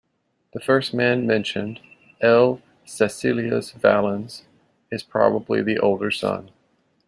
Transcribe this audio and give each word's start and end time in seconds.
The 0.55 0.59
first 0.59 0.95
man 0.95 1.27
mentioned, 1.27 1.79
L. 2.21 2.59
Caecilius 2.87 3.69
Valens, 3.73 4.45
is 4.91 5.03
probably 5.03 5.61
the 5.61 5.77
older 5.77 6.09
son. 6.09 6.49